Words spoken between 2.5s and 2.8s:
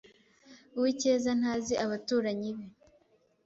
be.